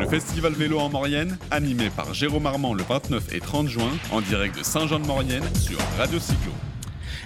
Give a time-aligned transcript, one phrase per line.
[0.00, 4.20] Le festival vélo en Maurienne, animé par Jérôme Armand le 29 et 30 juin, en
[4.20, 6.50] direct de Saint-Jean-de-Maurienne sur Radio Cyclo.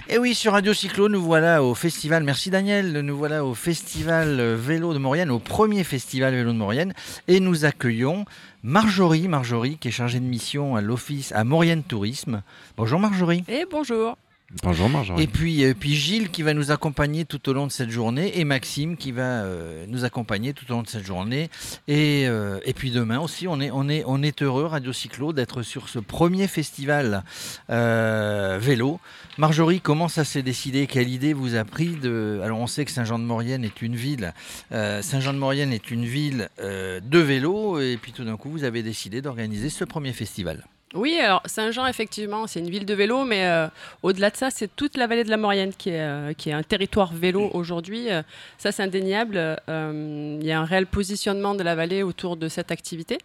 [0.07, 4.39] Et oui, sur Radio Cyclo, nous voilà au festival, merci Daniel, nous voilà au festival
[4.53, 6.93] vélo de Maurienne, au premier festival vélo de Maurienne,
[7.27, 8.25] et nous accueillons
[8.61, 12.43] Marjorie, Marjorie qui est chargée de mission à l'office à Maurienne Tourisme.
[12.77, 13.43] Bonjour Marjorie.
[13.47, 14.15] Et bonjour.
[14.63, 15.23] Bonjour Marjorie.
[15.23, 18.39] Et puis, euh, puis Gilles qui va nous accompagner tout au long de cette journée
[18.39, 21.49] et Maxime qui va euh, nous accompagner tout au long de cette journée.
[21.89, 27.23] Et, euh, puis demain aussi, on est heureux, Radio Cyclo, d'être sur ce premier festival
[27.67, 28.99] vélo.
[29.37, 30.87] Marjorie, comment ça s'est décidé?
[30.87, 32.39] Quelle idée vous a pris de...
[32.43, 34.33] Alors on sait que Saint-Jean-de-Maurienne est une ville,
[34.71, 39.69] Saint-Jean-de-Maurienne est une ville de vélo et puis tout d'un coup vous avez décidé d'organiser
[39.69, 40.63] ce premier festival.
[40.93, 43.67] Oui, alors Saint-Jean, effectivement, c'est une ville de vélo, mais euh,
[44.03, 46.53] au-delà de ça, c'est toute la vallée de la Maurienne qui est, euh, qui est
[46.53, 48.09] un territoire vélo aujourd'hui.
[48.09, 48.21] Euh,
[48.57, 49.35] ça, c'est indéniable.
[49.67, 53.17] Il y a un réel positionnement de la vallée autour de cette activité,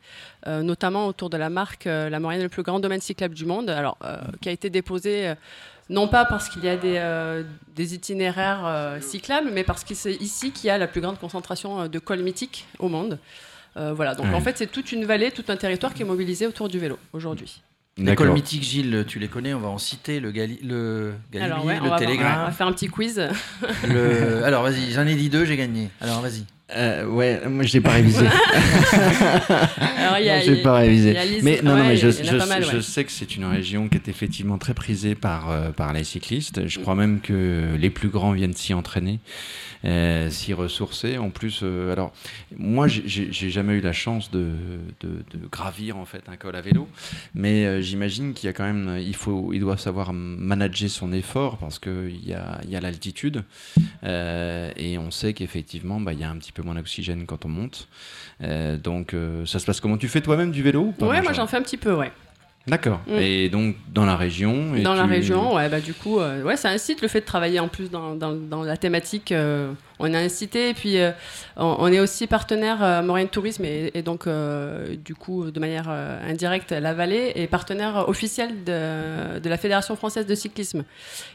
[0.46, 3.96] notamment autour de la marque La Maurienne, le plus grand domaine cyclable du monde, alors,
[4.40, 5.34] qui a été déposé
[5.88, 10.50] non pas parce qu'il y a des, des itinéraires cyclables, mais parce que c'est ici
[10.50, 13.18] qu'il y a la plus grande concentration de cols mythiques au monde.
[13.76, 16.46] Euh, voilà, donc en fait, c'est toute une vallée, tout un territoire qui est mobilisé
[16.46, 17.62] autour du vélo aujourd'hui.
[17.98, 21.98] L'école mythique, Gilles, tu les connais, on va en citer, le, Gali le Galibier, le
[21.98, 22.40] Télégramme.
[22.42, 23.20] on va faire un petit quiz.
[24.44, 25.90] Alors vas-y, j'en ai dit deux, j'ai gagné.
[26.00, 26.44] Alors vas-y.
[26.74, 28.26] Euh, ouais, moi je l'ai pas révisé.
[29.98, 31.16] Alors, y a, je pas révisé.
[31.42, 34.74] mais non, non, mais je, je, sais que c'est une région qui est effectivement très
[34.74, 36.66] prisée par, euh, par les cyclistes.
[36.66, 39.20] Je crois même que les plus grands viennent s'y entraîner.
[39.84, 41.18] Euh, s'y ressourcer.
[41.18, 42.12] En plus, euh, alors
[42.56, 44.52] moi, j'ai jamais eu la chance de,
[45.50, 46.88] gravir en fait un col à vélo,
[47.34, 51.12] mais euh, j'imagine qu'il y a quand même, il faut, il doit savoir manager son
[51.12, 53.42] effort parce qu'il y a, y a l'altitude
[54.04, 57.48] et on sait qu'effectivement, bah, il y a un petit peu moins d'oxygène quand on
[57.48, 57.88] monte.
[58.40, 59.14] donc,
[59.46, 59.96] ça se passe comment?
[59.98, 62.12] Tu fais toi-même du vélo Ouais, moi j'en fais un petit peu, ouais.
[62.68, 63.00] D'accord.
[63.08, 63.18] Mm.
[63.18, 66.68] Et donc dans la région Dans la région, ouais, bah du coup, euh, ouais, ça
[66.68, 69.32] incite le fait de travailler en plus dans, dans, la thématique.
[69.32, 71.10] Euh, on a incité et puis euh,
[71.56, 74.28] on, est aussi partenaire Moyen Tourisme et, donc
[75.04, 80.26] du coup de manière indirecte la Vallée est partenaire officiel de, de, la Fédération française
[80.26, 80.84] de cyclisme.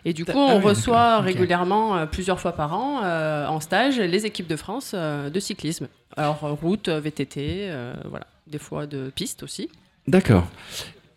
[0.04, 3.04] Et du coup, on ah reçoit régulièrement plusieurs fois par an
[3.48, 5.88] en stage les équipes de France de cyclisme.
[6.18, 7.70] Alors route, VTT,
[8.10, 9.70] voilà, des fois de piste aussi.
[10.08, 10.48] D'accord.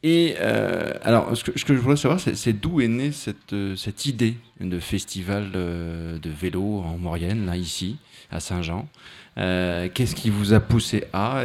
[0.03, 4.37] Et euh, alors, ce que, je voudrais savoir, c'est d'où est née cette, euh, idée
[4.61, 7.99] de festival euh, de vélo en Maurienne, là, ici,
[8.31, 8.88] à Saint-Jean?
[9.37, 11.43] Qu'est-ce qui vous a poussé à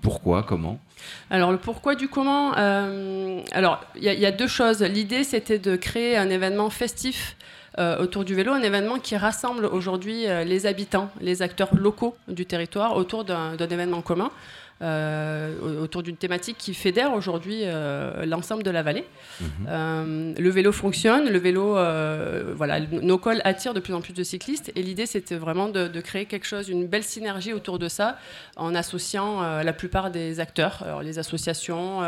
[0.00, 0.78] Pourquoi Comment?
[1.28, 4.80] Alors le pourquoi du comment, alors il y, a deux choses.
[4.80, 7.36] L'idée c'était de créer un événement festif
[7.78, 12.96] autour du vélo, un événement qui rassemble aujourd'hui les habitants, les acteurs locaux du territoire
[12.96, 14.30] autour d'un événement commun.
[14.82, 19.04] Euh, autour d'une thématique qui fédère aujourd'hui euh, l'ensemble de la vallée.
[19.40, 19.46] Mhm.
[19.68, 21.76] Euh, le vélo fonctionne, le vélo,
[22.56, 26.00] voilà, nos cols attirent de plus en plus de cyclistes et l'idée c'était vraiment de,
[26.00, 28.18] créer quelque chose, une belle synergie autour de ça
[28.56, 32.00] en associant la plupart des acteurs, alors les associations,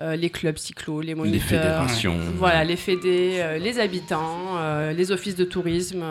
[0.00, 4.58] les clubs cyclo, les moniteurs, les fédérations, voilà, les fédés, les habitants,
[4.90, 6.04] les offices de tourisme,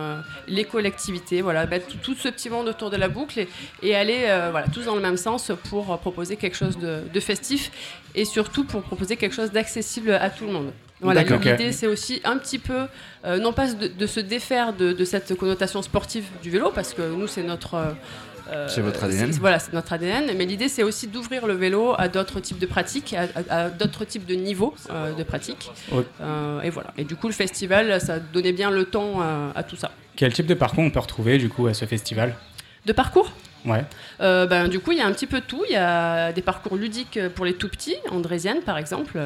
[0.48, 1.68] les collectivités, voilà,
[2.02, 3.50] tout, ce petit monde autour de la boucle et,
[3.84, 4.22] et aller
[4.52, 7.72] voilà, tous dans le même sens pour proposer quelque chose de, festif
[8.16, 10.72] et surtout pour proposer quelque chose d'accessible à tout le monde.
[11.02, 12.88] Voilà, l'idée c'est aussi un petit peu,
[13.26, 17.28] euh, non pas de, se défaire de, cette connotation sportive du vélo, parce que nous
[17.28, 17.76] c'est notre...
[18.52, 19.30] Euh, c'est votre ADN.
[19.32, 20.32] Voilà, c'est notre ADN.
[20.36, 23.16] Mais l'idée, c'est aussi d'ouvrir le vélo à d'autres types de pratiques,
[23.48, 25.70] à, d'autres types de niveaux euh, de pratiques.
[25.94, 26.92] et voilà.
[26.98, 29.92] Et du coup, le festival, ça donnait bien le ton à tout ça.
[30.16, 32.36] Quel type de parcours on peut retrouver du coup à ce festival?
[32.88, 33.32] De parcours?
[33.66, 33.84] Ouais.
[34.22, 35.64] Euh, ben, du coup, il y a un petit peu de tout.
[35.68, 39.20] Il y a des parcours ludiques pour les tout petits, Andrésienne par exemple.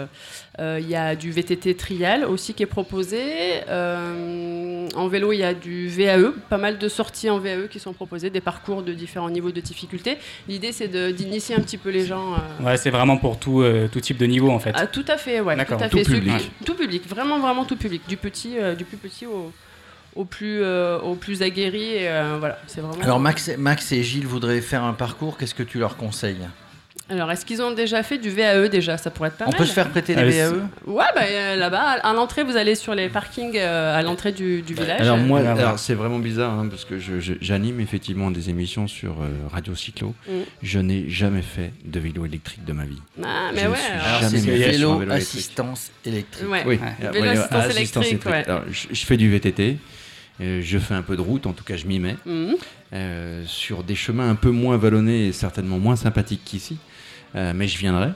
[0.59, 3.21] Euh, il y a du VTT trial aussi qui est proposé.
[3.69, 7.79] Euh, en vélo, il y a du VAE, pas mal de sorties en VAE qui
[7.79, 10.17] sont proposées, des parcours de différents niveaux de difficulté.
[10.47, 12.35] L'idée, c'est d'initier un petit peu les gens.
[12.61, 14.71] Ouais, c'est vraiment pour tout, tout type de niveau en fait.
[14.75, 15.55] Ah, tout à fait, ouais.
[15.65, 16.03] Tout, à fait.
[16.03, 16.51] public.
[16.65, 18.01] Tout public, vraiment, vraiment tout public.
[18.07, 19.51] Du, petit, du plus petit au
[20.15, 22.05] au plus, euh, au plus aguerris.
[22.05, 23.01] Euh, voilà, c'est vraiment.
[23.03, 25.37] Alors Max, Max et Gilles voudraient faire un parcours.
[25.37, 26.47] Qu'est-ce que tu leur conseilles
[27.09, 28.97] alors, est-ce qu'ils ont déjà fait du VAE déjà?
[28.97, 30.53] Ça pourrait être pas On peut se faire prêter des VAE
[30.87, 35.01] Ouais, bah, euh, là-bas, à l'entrée, vous allez sur les parkings à l'entrée du, village.
[35.01, 39.17] Alors, moi, alors, c'est vraiment bizarre hein, parce que j'anime effectivement des émissions sur
[39.51, 40.15] Radio Cyclo.
[40.27, 40.31] Mm.
[40.63, 43.01] Je n'ai jamais fait de vélo électrique de ma vie.
[43.21, 43.77] Ah, mais ouais.
[44.01, 46.47] Alors, c'est vélo, assistance électrique.
[46.65, 46.79] oui,
[47.11, 48.47] vélo assistance, électrique.
[48.91, 49.77] je, fais du VTT.
[50.39, 53.45] Je fais un peu de route, en tout cas je m'y mets, mhm.
[53.45, 56.77] sur des chemins un peu moins vallonnés et certainement moins sympathiques qu'ici.
[57.33, 58.09] Mais je viendrai,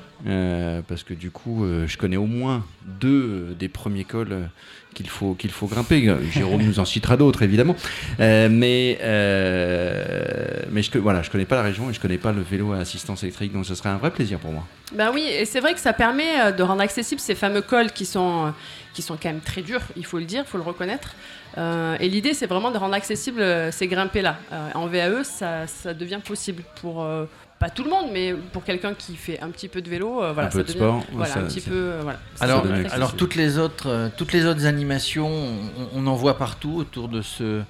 [0.87, 2.65] parce que du coup, je connais au moins
[2.99, 4.49] deux des premiers cols
[4.97, 6.11] qu'il faut, qu'il faut grimper.
[6.31, 7.75] Jérôme nous en citera d'autres, évidemment.
[8.19, 12.31] Euh, mais euh, mais je voilà, je connais pas la région et je connais pas
[12.31, 14.63] le vélo à assistance électrique, donc ce serait un vrai plaisir pour moi.
[14.93, 17.91] Ben oui, et c'est vrai que ça permet euh, de rendre accessibles ces fameux cols
[17.91, 18.51] qui sont,
[18.93, 21.15] qui sont quand même très durs, il faut le dire, il faut le reconnaître.
[21.57, 24.37] et l'idée, c'est vraiment de rendre accessibles ces grimpés-là.
[24.73, 27.05] en VAE, ça, ça, devient possible pour,
[27.59, 30.31] pas tout le monde, mais pour quelqu'un qui fait un petit peu de vélo, euh,
[30.31, 32.19] voilà, un peu de sport, voilà, un petit peu, euh, voilà.
[32.39, 36.75] Alors, alors toutes les autres, euh, toutes les autres animations, on, on, en voit partout
[36.75, 37.63] autour de ce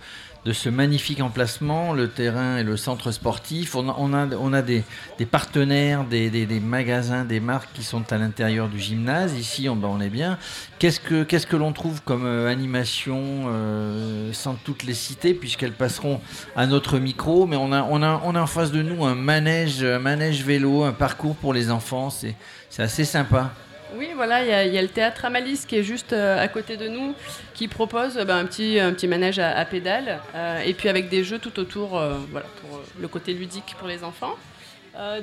[0.47, 3.75] de ce magnifique emplacement, le terrain et le centre sportif.
[3.75, 4.83] On a, des,
[5.29, 9.37] partenaires, des, magasins, des marques qui sont à l'intérieur du gymnase.
[9.37, 10.37] Ici, on, ben, est bien.
[10.79, 16.21] Qu'est-ce que, l'on trouve comme euh, animation euh, sans toutes les citer, puisqu'elles passeront
[16.55, 17.45] à notre micro?
[17.45, 21.69] Mais on a, en face de nous un manège, manège vélo, un parcours pour les
[21.71, 22.09] enfants.
[22.09, 22.35] C'est
[22.81, 23.51] assez sympa.
[23.95, 26.89] Oui, voilà, il y, a le théâtre Amalis qui est juste euh, à côté de
[26.89, 27.15] nous,
[27.53, 31.39] qui propose euh, ben, un, petit, manège à, pédales, euh, et puis avec des jeux
[31.39, 32.01] tout autour,
[32.31, 34.35] voilà, pour le côté ludique pour les enfants.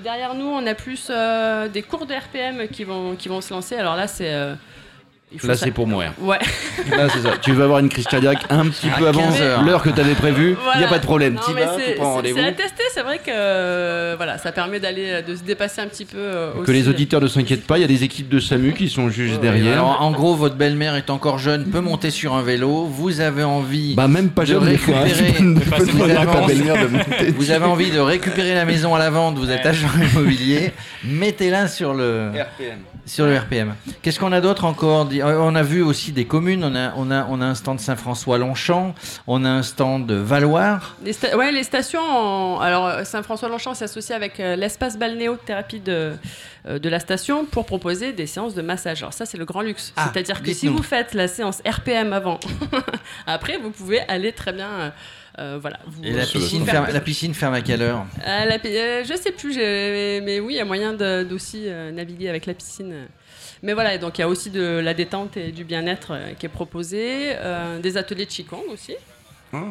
[0.02, 1.10] derrière nous, on a plus
[1.72, 3.76] des cours de RPM qui vont, qui vont se lancer.
[3.76, 4.32] Alors là, c'est
[5.42, 6.12] Là, c'est pour mourir.
[6.20, 6.38] Ouais.
[6.90, 7.36] Là, c'est ça.
[7.40, 9.28] Tu veux avoir une crise cardiaque un petit peu avant
[9.64, 10.56] l'heure que tu avais prévue.
[10.74, 11.38] Il n'y a pas de problème.
[11.44, 12.38] Tu vas, tu prends rendez-vous.
[12.38, 12.82] C'est à tester.
[12.92, 16.18] C'est vrai que euh, voilà, ça permet d'aller, de se dépasser un petit peu.
[16.18, 17.78] Euh, que les auditeurs ne s'inquiètent pas.
[17.78, 19.74] Il y a des équipes de SAMU qui sont juste derrière.
[19.74, 22.84] Alors, en gros, votre belle-mère est encore jeune, peut monter sur un vélo.
[22.84, 23.94] Vous avez envie.
[23.94, 25.04] Bah, même pas jeune, récupérer.
[27.36, 29.36] Vous avez envie de récupérer la maison à la vente.
[29.36, 30.72] Vous êtes agent immobilier.
[31.04, 32.30] Mettez-la sur le.
[32.30, 32.78] RPM.
[33.06, 33.74] Sur le RPM.
[34.02, 36.62] Qu'est-ce qu'on a d'autre encore On a vu aussi des communes.
[36.64, 38.94] On a, on a, on a un stand Saint-François-Longchamp.
[39.26, 40.96] On a un stand de Valoir.
[41.02, 42.60] Les, ouais, les stations.
[42.60, 46.12] Alors, Saint-François-Longchamp s'associe avec euh, l'espace balnéothérapie de,
[46.66, 49.02] euh, de la station pour proposer des séances de massage.
[49.02, 49.94] Alors, ça, c'est le grand luxe.
[49.96, 52.38] Ah, C'est-à-dire que si vous faites la séance RPM avant,
[53.26, 54.92] après, vous pouvez aller très bien.
[55.38, 58.04] voilà, Et la piscine, ferme, la piscine ferme à quelle heure?
[58.26, 63.06] Euh, Je sais plus, mais oui, il y a moyen d'aussi naviguer avec la piscine
[63.64, 66.44] mais voilà, donc il y a aussi de la détente et du bien-être euh, qui
[66.44, 68.94] est proposé, euh, des ateliers de Qigong aussi.
[69.54, 69.62] Ah.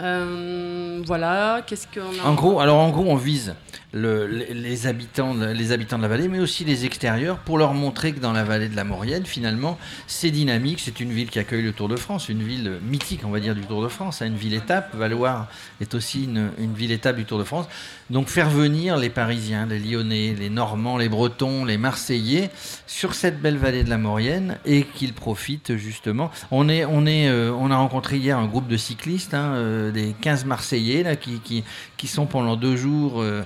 [0.00, 3.54] Euh, voilà, qu'est-ce qu'on a En gros, alors en gros, on vise
[3.92, 8.20] les, habitants, les habitants de la vallée, mais aussi les extérieurs, pour leur montrer que
[8.20, 10.80] dans la vallée de la Maurienne, finalement, c'est dynamique.
[10.80, 13.54] C'est une ville qui accueille le Tour de France, une ville mythique, on va dire,
[13.54, 14.94] du Tour de France, hein, une ville-étape.
[14.94, 15.48] Valoir
[15.80, 17.66] est aussi une, une ville-étape du Tour de France.
[18.12, 22.50] Donc faire venir les Parisiens, les Lyonnais, les Normands, les Bretons, les Marseillais
[22.86, 26.30] sur cette belle vallée de la Maurienne et qu'ils profitent justement.
[26.50, 29.90] On, est, on, est, euh, on a rencontré hier un groupe de cyclistes, hein, euh,
[29.90, 31.64] des 15 Marseillais là, qui, qui,
[31.96, 33.42] qui sont pendant deux jours euh,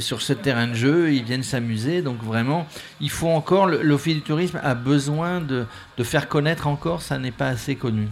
[0.00, 2.02] sur ce terrain de jeu, ils viennent s'amuser.
[2.02, 2.66] Donc vraiment,
[3.00, 5.66] il faut encore, l'Office du tourisme a besoin de,
[5.96, 8.08] de faire connaître encore, ça n'est pas assez connu.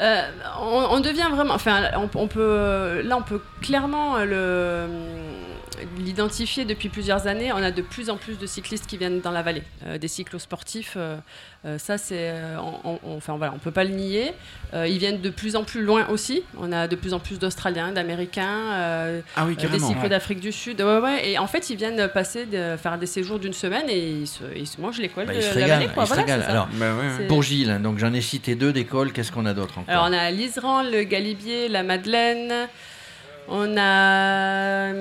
[0.00, 0.22] Euh,
[0.60, 4.86] on, devient vraiment, enfin, on, peut, là, on peut clairement le
[5.98, 7.52] l'identifier depuis plusieurs années.
[7.52, 10.08] On a de plus en plus de cyclistes qui viennent dans la vallée, euh, des
[10.08, 10.94] cyclosportifs.
[10.96, 11.16] Euh,
[11.64, 12.32] euh, ça, c'est,
[12.84, 14.32] on, enfin voilà, on peut pas le nier.
[14.74, 16.42] ils viennent de plus en plus loin aussi.
[16.56, 20.80] On a de plus en plus d'Australiens, d'Américains, ah des cyclos d'Afrique du Sud.
[20.80, 23.98] Ouais, ouais, et en fait, ils viennent passer, de, faire des séjours d'une semaine et
[23.98, 25.88] ils se, ils se mangent l'école bah, de la vallée.
[25.88, 26.04] Quoi.
[26.48, 26.92] Alors, bah
[27.26, 29.12] pour Gilles, donc j'en ai cité deux d'écoles.
[29.12, 29.92] Qu'est-ce qu'on a d'autre encore?
[29.92, 32.68] Alors, on a l'Isran, le Galibier, la Madeleine.
[33.50, 34.92] On a,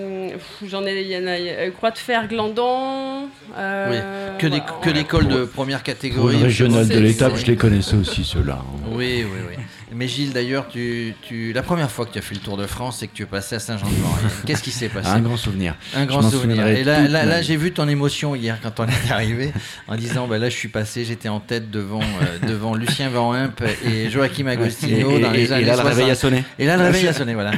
[0.65, 3.27] j'en ai, il y en a, euh, Croix de Fer, Glandon.
[3.57, 6.37] Euh, oui, que des, que l'école de première catégorie.
[6.37, 8.59] Régional de l'étape, je les connaissais aussi ceux-là.
[8.61, 8.89] Hein.
[8.91, 9.63] Oui, oui, oui.
[9.93, 12.65] Mais Gilles, d'ailleurs, tu, tu, la première fois que tu as fait le Tour de
[12.65, 14.29] France, c'est que tu es passé à Saint-Jean-de-Maurienne.
[14.45, 15.75] Qu'est-ce qui s'est passé Un grand souvenir.
[15.95, 16.67] Un grand souvenir.
[16.67, 19.53] Et là, là, j'ai vu ton émotion hier quand on est arrivé,
[19.87, 23.31] en disant bah, là, je suis passé, j'étais en tête devant, euh, devant Lucien Van
[23.31, 26.43] Imp et Joachim Agostino et, dans les années Et là, le réveil a sonné.
[26.59, 27.51] Et là, le réveil a sonné, voilà.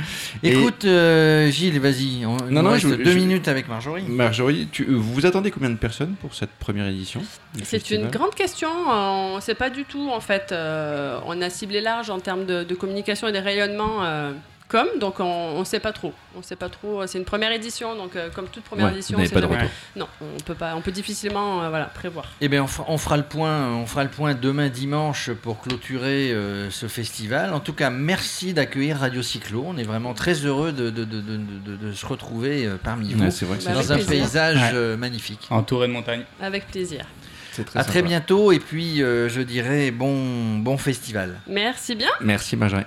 [0.43, 2.25] Écoute, euh, Gilles, vas-y.
[2.25, 4.03] On, non, non, reste deux minutes avec Marjorie.
[4.03, 7.21] Marjorie, tu, vous attendez combien de personnes pour cette première édition
[7.63, 8.69] C'est une grande question.
[8.87, 10.51] On ne sait pas du tout, en fait.
[10.51, 14.31] Euh, on a ciblé large en termes de, de communication et des rayonnements euh,
[14.67, 16.13] comme, donc on ne sait pas trop.
[16.37, 17.07] On sait pas trop.
[17.07, 19.67] C'est une première édition, donc euh, comme toute première édition, on pas de retour.
[19.95, 22.27] non, on peut pas, on peut difficilement euh, voilà prévoir.
[22.39, 26.35] Eh bien, on, fera le point, on fera le point demain dimanche pour clôturer
[26.69, 27.51] ce festival.
[27.51, 29.63] En tout cas, merci d'accueillir Radio Cyclo.
[29.65, 33.91] On est vraiment très heureux de, de, de, de se retrouver parmi vous vrai dans
[33.91, 36.25] un paysage magnifique, entouré de montagnes.
[36.39, 37.05] Avec plaisir.
[37.53, 41.39] Très à très bientôt et puis je dirais bon, bon festival.
[41.47, 42.09] Merci bien.
[42.21, 42.85] Merci Marjorie.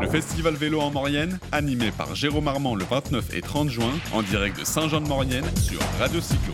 [0.00, 4.22] Le festival vélo en Maurienne, animé par Jérôme Armand le 29 et 30 juin, en
[4.22, 6.52] direct de Saint-Jean-de-Maurienne sur Radio Cyclo.